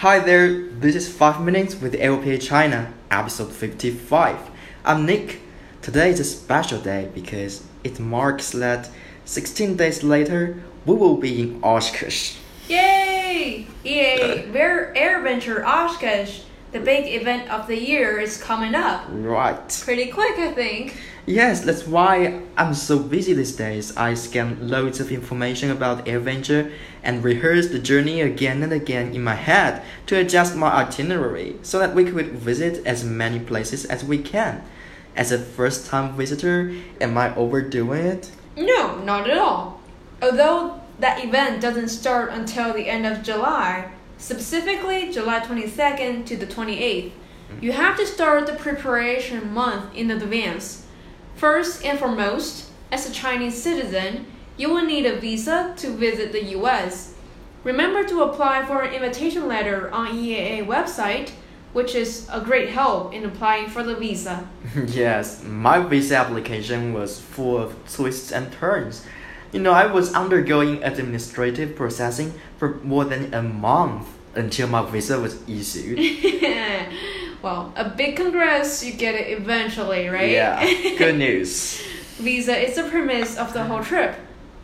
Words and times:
Hi 0.00 0.18
there, 0.18 0.62
this 0.80 0.96
is 0.96 1.12
5 1.12 1.42
Minutes 1.42 1.78
with 1.78 1.92
AOPA 1.92 2.40
China, 2.40 2.90
episode 3.10 3.52
55. 3.52 4.50
I'm 4.82 5.04
Nick. 5.04 5.42
Today 5.82 6.08
is 6.08 6.18
a 6.18 6.24
special 6.24 6.80
day 6.80 7.10
because 7.14 7.66
it 7.84 8.00
marks 8.00 8.52
that 8.52 8.88
16 9.26 9.76
days 9.76 10.02
later 10.02 10.62
we 10.86 10.94
will 10.94 11.18
be 11.18 11.42
in 11.42 11.60
Oshkosh. 11.62 12.38
Yay! 12.66 13.66
EA 13.84 14.46
Air 14.54 14.94
AirVenture 14.96 15.62
Oshkosh, 15.66 16.44
the 16.72 16.80
big 16.80 17.20
event 17.20 17.50
of 17.50 17.66
the 17.66 17.78
year, 17.78 18.18
is 18.18 18.42
coming 18.42 18.74
up. 18.74 19.04
Right. 19.10 19.82
Pretty 19.84 20.06
quick, 20.06 20.38
I 20.38 20.52
think. 20.52 20.96
Yes, 21.26 21.60
that's 21.60 21.86
why 21.86 22.40
I'm 22.56 22.74
so 22.74 22.98
busy 22.98 23.34
these 23.34 23.54
days. 23.54 23.96
I 23.96 24.14
scan 24.14 24.68
loads 24.68 25.00
of 25.00 25.12
information 25.12 25.70
about 25.70 26.06
AirVenture 26.06 26.72
and 27.02 27.22
rehearse 27.22 27.68
the 27.68 27.78
journey 27.78 28.20
again 28.20 28.62
and 28.62 28.72
again 28.72 29.14
in 29.14 29.22
my 29.22 29.34
head 29.34 29.82
to 30.06 30.16
adjust 30.16 30.56
my 30.56 30.72
itinerary 30.72 31.56
so 31.62 31.78
that 31.78 31.94
we 31.94 32.04
could 32.04 32.32
visit 32.32 32.84
as 32.86 33.04
many 33.04 33.38
places 33.38 33.84
as 33.84 34.02
we 34.02 34.18
can. 34.18 34.64
As 35.14 35.30
a 35.30 35.38
first 35.38 35.86
time 35.86 36.16
visitor, 36.16 36.74
am 37.00 37.18
I 37.18 37.34
overdoing 37.34 38.06
it? 38.06 38.30
No, 38.56 38.98
not 39.02 39.28
at 39.28 39.36
all. 39.36 39.80
Although 40.22 40.80
that 41.00 41.24
event 41.24 41.60
doesn't 41.60 41.88
start 41.88 42.32
until 42.32 42.72
the 42.72 42.88
end 42.88 43.06
of 43.06 43.22
July, 43.22 43.90
specifically 44.18 45.12
July 45.12 45.40
22nd 45.40 46.26
to 46.26 46.36
the 46.36 46.46
28th, 46.46 46.78
mm-hmm. 46.78 47.64
you 47.64 47.72
have 47.72 47.96
to 47.96 48.06
start 48.06 48.46
the 48.46 48.54
preparation 48.54 49.52
month 49.52 49.94
in 49.94 50.10
advance. 50.10 50.86
First 51.40 51.86
and 51.86 51.98
foremost, 51.98 52.68
as 52.92 53.08
a 53.08 53.12
Chinese 53.14 53.62
citizen, 53.62 54.26
you 54.58 54.68
will 54.68 54.84
need 54.84 55.06
a 55.06 55.16
visa 55.16 55.72
to 55.78 55.88
visit 55.88 56.32
the 56.32 56.44
US. 56.58 57.14
Remember 57.64 58.04
to 58.04 58.24
apply 58.24 58.66
for 58.66 58.82
an 58.82 58.92
invitation 58.92 59.48
letter 59.48 59.90
on 59.90 60.08
EAA 60.08 60.66
website, 60.66 61.30
which 61.72 61.94
is 61.94 62.28
a 62.30 62.42
great 62.42 62.68
help 62.68 63.14
in 63.14 63.24
applying 63.24 63.70
for 63.70 63.82
the 63.82 63.96
visa. 63.96 64.46
yes, 64.88 65.42
my 65.42 65.80
visa 65.80 66.18
application 66.18 66.92
was 66.92 67.18
full 67.18 67.56
of 67.56 67.74
twists 67.90 68.30
and 68.30 68.52
turns. 68.52 69.06
You 69.50 69.60
know, 69.60 69.72
I 69.72 69.86
was 69.86 70.12
undergoing 70.12 70.84
administrative 70.84 71.74
processing 71.74 72.34
for 72.58 72.74
more 72.82 73.06
than 73.06 73.32
a 73.32 73.40
month 73.40 74.06
until 74.34 74.68
my 74.68 74.84
visa 74.90 75.18
was 75.18 75.40
issued. 75.48 75.98
well, 77.42 77.72
a 77.76 77.88
big 77.88 78.16
congrats, 78.16 78.84
you 78.84 78.92
get 78.92 79.14
it 79.14 79.38
eventually, 79.38 80.08
right? 80.08 80.30
Yeah, 80.30 80.64
good 80.98 81.16
news. 81.16 81.82
Visa 82.18 82.56
is 82.56 82.76
the 82.76 82.84
premise 82.84 83.36
of 83.36 83.52
the 83.52 83.64
whole 83.64 83.82
trip. 83.82 84.14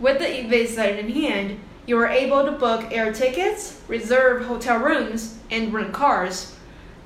With 0.00 0.18
the 0.18 0.48
visa 0.48 0.98
in 0.98 1.10
hand, 1.10 1.60
you 1.86 1.98
are 1.98 2.08
able 2.08 2.44
to 2.44 2.52
book 2.52 2.90
air 2.90 3.12
tickets, 3.12 3.80
reserve 3.88 4.46
hotel 4.46 4.78
rooms, 4.78 5.38
and 5.50 5.72
rent 5.72 5.92
cars. 5.92 6.56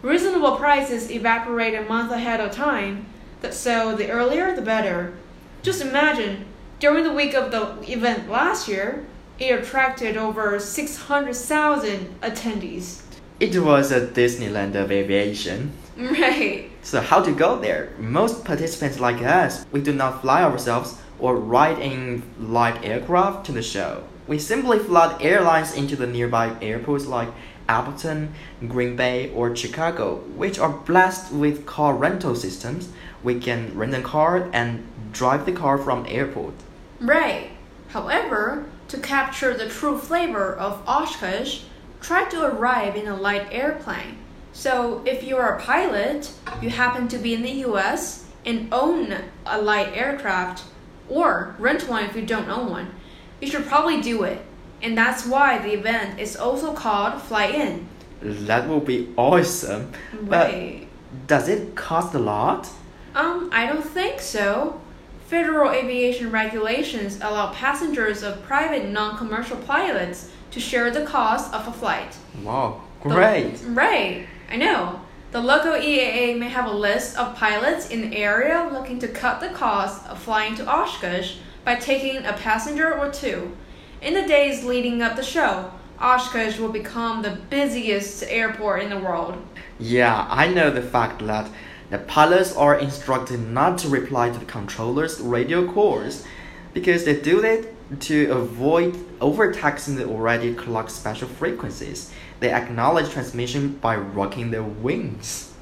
Reasonable 0.03 0.57
prices 0.57 1.11
evaporate 1.11 1.75
a 1.75 1.83
month 1.83 2.13
ahead 2.13 2.41
of 2.41 2.53
time, 2.53 3.07
so 3.51 3.97
the 3.97 4.11
earlier 4.11 4.55
the 4.55 4.63
better. 4.63 5.17
Just 5.63 5.81
imagine, 5.81 6.45
during 6.79 7.05
the 7.05 7.13
week 7.13 7.35
of 7.35 7.51
the 7.51 7.91
event 7.91 8.31
last 8.31 8.69
year, 8.69 9.07
it 9.39 9.59
attracted 9.59 10.17
over 10.17 10.59
600,000 10.59 12.21
attendees. 12.21 13.03
It 13.39 13.59
was 13.59 13.93
a 13.93 14.07
Disneyland 14.07 14.75
of 14.75 14.91
aviation. 14.91 15.73
Right. 15.99 16.71
So, 16.83 17.01
how 17.01 17.23
to 17.23 17.33
go 17.33 17.59
there? 17.59 17.93
Most 17.99 18.45
participants 18.45 19.01
like 19.01 19.23
us, 19.23 19.65
we 19.73 19.81
do 19.81 19.93
not 19.93 20.21
fly 20.23 20.43
ourselves 20.43 20.99
or 21.19 21.37
ride 21.37 21.79
in 21.79 22.23
light 22.39 22.85
aircraft 22.85 23.47
to 23.47 23.53
the 23.53 23.63
show. 23.63 24.05
We 24.27 24.39
simply 24.39 24.79
flood 24.79 25.21
airlines 25.23 25.75
into 25.75 25.97
the 25.97 26.07
nearby 26.07 26.55
airports 26.61 27.07
like 27.07 27.29
Appleton, 27.69 28.35
Green 28.69 28.97
Bay, 28.97 29.31
or 29.35 29.55
Chicago, 29.57 30.17
which 30.37 30.59
are 30.59 30.71
blessed 30.71 31.33
with 31.33 31.67
car 31.67 31.95
rental 31.95 32.35
systems. 32.35 32.89
We 33.23 33.41
can 33.41 33.77
rent 33.77 33.95
a 33.95 34.03
car 34.03 34.49
and 34.53 34.87
drive 35.13 35.47
the 35.47 35.53
car 35.53 35.79
from 35.79 36.07
airport. 36.09 36.55
Right. 37.01 37.51
However, 37.89 38.67
to 38.89 38.99
capture 38.99 39.55
the 39.55 39.69
true 39.69 39.99
flavor 39.99 40.55
of 40.55 40.83
Oshkosh, 40.87 41.63
try 42.07 42.25
to 42.25 42.47
arrive 42.47 42.95
in 42.95 43.09
a 43.09 43.17
light 43.17 43.49
airplane. 43.51 44.17
So, 44.53 45.03
if 45.05 45.25
you're 45.25 45.49
a 45.49 45.61
pilot, 45.61 46.31
you 46.63 46.71
happen 46.71 47.09
to 47.09 47.19
be 47.19 47.35
in 47.35 47.43
the 47.43 47.57
US 47.69 48.25
and 48.45 48.73
own 48.73 49.15
a 49.45 49.61
light 49.61 49.91
aircraft, 49.95 50.63
or 51.09 51.57
rent 51.59 51.89
one 51.89 52.05
if 52.05 52.15
you 52.15 52.25
don't 52.25 52.49
own 52.49 52.71
one, 52.71 52.95
you 53.41 53.49
should 53.49 53.67
probably 53.67 54.01
do 54.01 54.23
it. 54.23 54.41
And 54.81 54.97
that's 54.97 55.27
why 55.27 55.59
the 55.59 55.73
event 55.73 56.21
is 56.21 56.37
also 56.37 56.73
called 56.73 57.21
Fly 57.23 57.47
In. 57.47 57.89
That 58.23 58.69
will 58.69 58.81
be 58.81 59.13
awesome. 59.17 59.93
Right. 60.23 60.89
But 61.11 61.27
does 61.27 61.49
it 61.49 61.75
cost 61.75 62.15
a 62.15 62.19
lot? 62.19 62.69
Um, 63.15 63.51
I 63.53 63.67
don't 63.67 63.85
think 63.85 64.21
so. 64.21 64.81
Federal 65.27 65.73
aviation 65.73 66.31
regulations 66.31 67.17
allow 67.17 67.53
passengers 67.53 68.23
of 68.23 68.43
private 68.45 68.89
non 68.89 69.19
commercial 69.19 69.57
pilots 69.57 70.31
to 70.57 70.61
share 70.63 70.91
the 70.91 71.05
cost 71.05 71.53
of 71.53 71.69
a 71.69 71.71
flight. 71.71 72.17
Wow, 72.43 72.81
The- 73.03 73.11
great. 73.11 73.59
right, 73.69 74.27
I 74.51 74.57
know. 74.57 75.01
The 75.33 75.43
local 75.43 75.73
EAA 75.75 76.33
may 76.39 76.49
have 76.49 76.65
a 76.65 76.73
list 76.73 77.19
of 77.19 77.35
pilots 77.37 77.91
in 77.91 78.01
the 78.09 78.17
area 78.17 78.67
looking 78.73 78.99
to 79.01 79.09
cut 79.09 79.41
the 79.41 79.51
cost 79.51 80.07
of 80.09 80.19
flying 80.19 80.55
to 80.55 80.65
Oshkosh 80.67 81.35
by 81.63 81.75
taking 81.75 82.25
a 82.25 82.33
passenger 82.33 82.91
or 82.99 83.11
two. 83.11 83.53
In 84.01 84.15
the 84.15 84.23
days 84.27 84.65
leading 84.65 85.03
up 85.03 85.15
the 85.15 85.23
show, 85.23 85.71
Oshkosh 86.01 86.59
will 86.59 86.73
become 86.73 87.21
the 87.21 87.37
busiest 87.51 88.23
airport 88.23 88.81
in 88.83 88.89
the 88.89 88.99
world. 88.99 89.35
Yeah, 89.79 90.27
I 90.31 90.47
know 90.49 90.71
the 90.71 90.81
fact 90.81 91.27
that 91.27 91.51
the 91.91 91.99
pilots 91.99 92.57
are 92.57 92.79
instructed 92.79 93.41
not 93.41 93.77
to 93.81 93.89
reply 93.89 94.31
to 94.31 94.39
the 94.39 94.47
controller's 94.47 95.21
radio 95.21 95.71
calls 95.71 96.25
because 96.73 97.05
they 97.05 97.21
do 97.21 97.45
it 97.45 97.76
to 98.01 98.31
avoid 98.33 98.97
overtaxing 99.21 99.97
the 99.97 100.07
already 100.07 100.55
clocked 100.55 100.91
special 100.91 101.29
frequencies. 101.29 102.13
They 102.41 102.53
acknowledge 102.53 103.11
transmission 103.11 103.77
by 103.77 103.97
rocking 103.97 104.51
their 104.51 104.63
wings. 104.63 105.53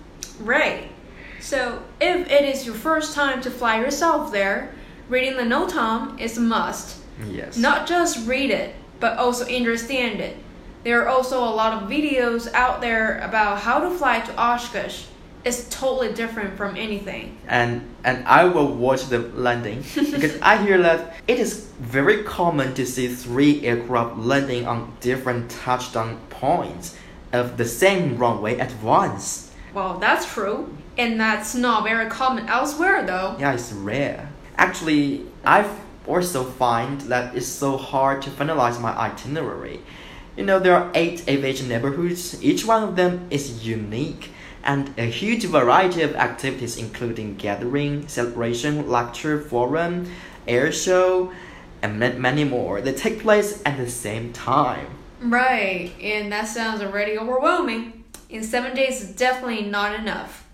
Right. 0.40 0.90
So, 1.40 1.82
if 2.00 2.30
it 2.30 2.44
is 2.44 2.64
your 2.64 2.74
first 2.74 3.14
time 3.14 3.42
to 3.42 3.50
fly 3.50 3.78
yourself 3.78 4.32
there, 4.32 4.74
reading 5.08 5.36
the 5.36 5.42
NOTAM 5.42 6.18
is 6.18 6.38
a 6.38 6.40
must. 6.40 7.02
Yes. 7.28 7.58
Not 7.58 7.86
just 7.86 8.26
read 8.26 8.50
it, 8.50 8.74
but 8.98 9.18
also 9.18 9.44
understand 9.46 10.20
it. 10.20 10.38
There 10.84 11.02
are 11.02 11.08
also 11.08 11.38
a 11.42 11.48
lot 11.50 11.82
of 11.82 11.88
videos 11.88 12.52
out 12.52 12.80
there 12.80 13.18
about 13.18 13.60
how 13.60 13.80
to 13.80 13.90
fly 13.90 14.20
to 14.20 14.40
Oshkosh. 14.40 15.04
It's 15.44 15.68
totally 15.68 16.12
different 16.12 16.56
from 16.56 16.76
anything. 16.76 17.36
and 17.48 17.82
and 18.04 18.24
I 18.26 18.44
will 18.44 18.72
watch 18.74 19.08
the 19.08 19.18
landing 19.18 19.84
because 19.94 20.40
I 20.40 20.56
hear 20.64 20.80
that 20.82 21.14
it 21.28 21.38
is 21.38 21.66
very 21.80 22.22
common 22.22 22.74
to 22.74 22.84
see 22.86 23.08
three 23.08 23.64
aircraft 23.66 24.16
landing 24.18 24.66
on 24.66 24.92
different 25.00 25.50
touchdown 25.50 26.18
points 26.30 26.96
of 27.32 27.56
the 27.56 27.64
same 27.64 28.16
runway 28.16 28.58
at 28.58 28.72
once. 28.82 29.50
Well, 29.74 29.98
that's 29.98 30.24
true. 30.32 30.68
And 30.96 31.18
that's 31.18 31.54
not 31.54 31.82
very 31.82 32.08
common 32.08 32.46
elsewhere, 32.48 33.04
though. 33.04 33.36
Yeah, 33.38 33.54
it's 33.54 33.72
rare. 33.72 34.28
Actually, 34.56 35.26
I 35.44 35.68
also 36.06 36.44
find 36.44 37.00
that 37.02 37.34
it's 37.34 37.46
so 37.46 37.76
hard 37.76 38.22
to 38.22 38.30
finalize 38.30 38.80
my 38.80 38.92
itinerary. 38.96 39.80
You 40.36 40.44
know, 40.44 40.58
there 40.60 40.76
are 40.76 40.90
eight 40.94 41.28
aviation 41.28 41.68
neighborhoods. 41.68 42.42
Each 42.42 42.64
one 42.64 42.82
of 42.84 42.94
them 42.94 43.26
is 43.30 43.66
unique 43.66 44.30
and 44.64 44.92
a 44.98 45.04
huge 45.04 45.44
variety 45.44 46.02
of 46.02 46.16
activities 46.16 46.76
including 46.76 47.36
gathering, 47.36 48.08
celebration, 48.08 48.88
lecture, 48.88 49.40
forum, 49.40 50.10
air 50.48 50.72
show, 50.72 51.32
and 51.82 51.98
many 51.98 52.44
more 52.44 52.80
that 52.80 52.96
take 52.96 53.20
place 53.20 53.62
at 53.64 53.76
the 53.76 53.88
same 53.88 54.32
time. 54.32 54.86
Right, 55.20 55.92
and 56.02 56.32
that 56.32 56.48
sounds 56.48 56.82
already 56.82 57.18
overwhelming. 57.18 58.04
In 58.28 58.42
seven 58.42 58.74
days 58.74 59.02
is 59.02 59.14
definitely 59.14 59.62
not 59.62 59.98
enough. 59.98 60.46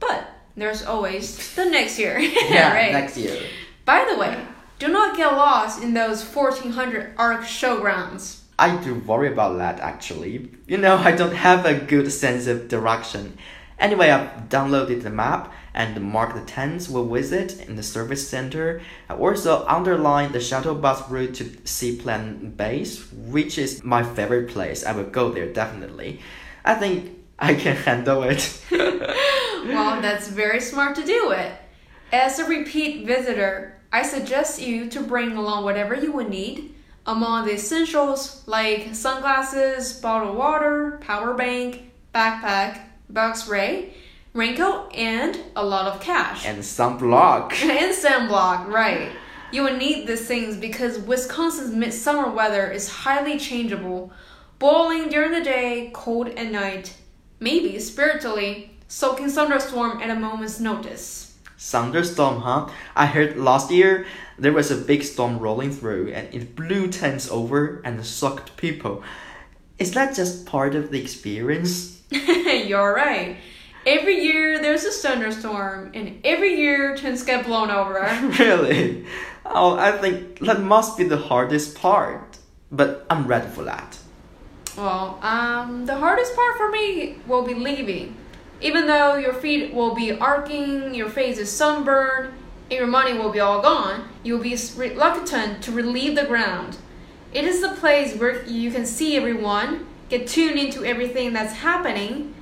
But 0.00 0.28
there's 0.56 0.84
always 0.84 1.54
the 1.54 1.64
next 1.64 1.98
year. 1.98 2.18
Yeah, 2.48 2.72
right. 2.72 2.92
next 2.92 3.16
year. 3.16 3.40
By 3.84 4.06
the 4.10 4.18
way, 4.18 4.38
do 4.78 4.88
not 4.88 5.16
get 5.16 5.32
lost 5.32 5.82
in 5.82 5.94
those 5.94 6.24
1400 6.24 7.14
arc 7.16 7.42
showgrounds. 7.42 8.37
I 8.58 8.76
do 8.76 8.96
worry 8.96 9.28
about 9.32 9.58
that 9.58 9.80
actually. 9.80 10.50
You 10.66 10.78
know, 10.78 10.96
I 11.08 11.12
don't 11.12 11.34
have 11.34 11.64
a 11.64 11.74
good 11.74 12.10
sense 12.12 12.46
of 12.46 12.68
direction. 12.68 13.38
Anyway, 13.78 14.10
I've 14.10 14.48
downloaded 14.48 15.02
the 15.02 15.10
map 15.10 15.52
and 15.72 16.02
marked 16.02 16.34
the 16.34 16.42
tents 16.42 16.88
we'll 16.88 17.06
visit 17.06 17.60
in 17.68 17.76
the 17.76 17.82
service 17.84 18.28
center. 18.28 18.80
I 19.08 19.14
also 19.14 19.64
underlined 19.66 20.32
the 20.32 20.40
shuttle 20.40 20.74
bus 20.74 21.08
route 21.08 21.34
to 21.34 21.56
Seaplane 21.64 22.50
Base, 22.56 23.12
which 23.12 23.56
is 23.56 23.84
my 23.84 24.02
favorite 24.02 24.48
place. 24.48 24.84
I 24.84 24.92
will 24.92 25.04
go 25.04 25.30
there 25.30 25.52
definitely. 25.52 26.20
I 26.64 26.74
think 26.74 27.16
I 27.38 27.54
can 27.54 27.76
handle 27.88 28.24
it. 28.24 28.60
well, 28.72 30.02
that's 30.02 30.26
very 30.26 30.60
smart 30.60 30.96
to 30.96 31.04
do 31.04 31.30
it. 31.30 31.52
As 32.12 32.40
a 32.40 32.46
repeat 32.46 33.06
visitor, 33.06 33.80
I 33.92 34.02
suggest 34.02 34.60
you 34.60 34.88
to 34.90 35.00
bring 35.00 35.36
along 35.36 35.62
whatever 35.62 35.94
you 35.94 36.10
would 36.12 36.30
need. 36.30 36.74
Among 37.08 37.46
the 37.46 37.54
essentials 37.54 38.46
like 38.46 38.94
sunglasses, 38.94 39.94
bottled 39.94 40.36
water, 40.36 40.98
power 41.00 41.32
bank, 41.32 41.90
backpack, 42.14 42.82
box 43.08 43.48
ray, 43.48 43.94
raincoat, 44.34 44.94
and 44.94 45.40
a 45.56 45.64
lot 45.64 45.86
of 45.86 46.02
cash. 46.02 46.44
and 46.44 46.58
sunblock. 46.58 47.54
and 47.62 47.96
sunblock, 47.96 48.66
right. 48.66 49.10
You 49.50 49.62
will 49.62 49.78
need 49.78 50.06
these 50.06 50.26
things 50.26 50.58
because 50.58 50.98
Wisconsin's 50.98 51.74
midsummer 51.74 52.30
weather 52.30 52.70
is 52.70 52.90
highly 52.90 53.38
changeable, 53.38 54.12
boiling 54.58 55.08
during 55.08 55.32
the 55.32 55.42
day, 55.42 55.90
cold 55.94 56.28
at 56.28 56.52
night, 56.52 56.94
maybe 57.40 57.78
spiritually, 57.78 58.72
soaking 58.86 59.30
thunderstorm 59.30 60.02
at 60.02 60.10
a 60.10 60.14
moment's 60.14 60.60
notice. 60.60 61.27
Thunderstorm, 61.58 62.42
huh? 62.42 62.68
I 62.94 63.06
heard 63.06 63.36
last 63.36 63.70
year 63.70 64.06
there 64.38 64.52
was 64.52 64.70
a 64.70 64.76
big 64.76 65.02
storm 65.02 65.38
rolling 65.38 65.72
through 65.72 66.12
and 66.12 66.32
it 66.32 66.54
blew 66.54 66.88
tents 66.88 67.28
over 67.30 67.82
and 67.84 68.04
sucked 68.06 68.56
people. 68.56 69.02
Is 69.78 69.92
that 69.92 70.14
just 70.14 70.46
part 70.46 70.74
of 70.74 70.90
the 70.90 71.00
experience? 71.00 72.02
You're 72.10 72.94
right. 72.94 73.36
Every 73.86 74.22
year 74.22 74.60
there's 74.60 74.84
a 74.84 74.90
thunderstorm, 74.90 75.92
and 75.94 76.20
every 76.22 76.56
year 76.56 76.96
tents 76.96 77.22
get 77.22 77.46
blown 77.46 77.70
over. 77.70 78.00
really? 78.38 79.06
Oh, 79.46 79.76
I 79.78 79.92
think 79.92 80.40
that 80.40 80.60
must 80.60 80.98
be 80.98 81.04
the 81.04 81.16
hardest 81.16 81.76
part. 81.76 82.38
But 82.70 83.06
I'm 83.08 83.26
ready 83.26 83.48
for 83.48 83.64
that. 83.64 83.98
Well, 84.76 85.18
um, 85.22 85.86
the 85.86 85.96
hardest 85.96 86.36
part 86.36 86.56
for 86.56 86.70
me 86.70 87.16
will 87.26 87.46
be 87.46 87.54
leaving. 87.54 88.14
Even 88.60 88.86
though 88.86 89.16
your 89.16 89.34
feet 89.34 89.72
will 89.72 89.94
be 89.94 90.12
arcing, 90.12 90.94
your 90.94 91.08
face 91.08 91.38
is 91.38 91.50
sunburned, 91.50 92.34
and 92.70 92.78
your 92.78 92.86
money 92.86 93.14
will 93.16 93.30
be 93.30 93.40
all 93.40 93.62
gone, 93.62 94.08
you 94.22 94.34
will 94.34 94.42
be 94.42 94.56
reluctant 94.76 95.62
to 95.62 95.70
leave 95.70 96.16
the 96.16 96.24
ground. 96.24 96.76
It 97.32 97.44
is 97.44 97.60
the 97.60 97.70
place 97.70 98.16
where 98.16 98.44
you 98.46 98.70
can 98.70 98.84
see 98.84 99.16
everyone, 99.16 99.86
get 100.08 100.26
tuned 100.26 100.58
into 100.58 100.84
everything 100.84 101.32
that's 101.32 101.54
happening. 101.54 102.34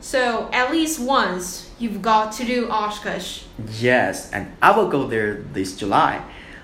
So 0.00 0.48
at 0.52 0.70
least 0.70 1.00
once, 1.00 1.70
you've 1.78 2.00
got 2.02 2.32
to 2.34 2.44
do 2.44 2.68
Oshkosh. 2.70 3.42
Yes, 3.78 4.30
and 4.32 4.56
I 4.62 4.76
will 4.76 4.88
go 4.88 5.06
there 5.06 5.42
this 5.52 5.76
July. 5.76 6.22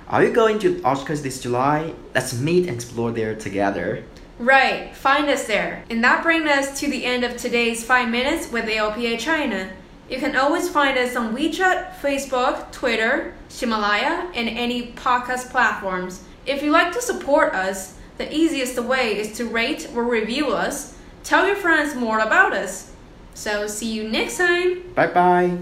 Are 0.08 0.24
you 0.24 0.32
going 0.32 0.58
to 0.60 0.80
Oshkosh 0.82 1.20
this 1.20 1.40
July? 1.42 1.94
Let's 2.14 2.38
meet 2.38 2.68
and 2.68 2.76
explore 2.76 3.10
there 3.10 3.34
together. 3.34 4.04
Right, 4.38 4.94
find 4.94 5.28
us 5.28 5.46
there. 5.46 5.84
And 5.90 6.02
that 6.02 6.22
brings 6.22 6.48
us 6.48 6.80
to 6.80 6.90
the 6.90 7.04
end 7.04 7.24
of 7.24 7.36
today's 7.36 7.84
5 7.84 8.08
Minutes 8.08 8.50
with 8.50 8.64
AOPA 8.64 9.18
China. 9.18 9.70
You 10.10 10.18
can 10.18 10.36
always 10.36 10.68
find 10.68 10.98
us 10.98 11.16
on 11.16 11.34
WeChat, 11.34 11.94
Facebook, 11.96 12.70
Twitter, 12.72 13.34
Himalaya, 13.50 14.30
and 14.34 14.48
any 14.48 14.92
podcast 14.92 15.50
platforms. 15.50 16.24
If 16.46 16.62
you'd 16.62 16.72
like 16.72 16.92
to 16.92 17.00
support 17.00 17.54
us, 17.54 17.96
the 18.18 18.32
easiest 18.34 18.78
way 18.78 19.18
is 19.18 19.36
to 19.38 19.46
rate 19.46 19.88
or 19.94 20.04
review 20.04 20.48
us. 20.48 20.96
Tell 21.22 21.46
your 21.46 21.56
friends 21.56 21.94
more 21.94 22.18
about 22.18 22.52
us. 22.52 22.92
So, 23.34 23.66
see 23.66 23.92
you 23.92 24.08
next 24.08 24.36
time. 24.36 24.92
Bye 24.94 25.08
bye. 25.08 25.58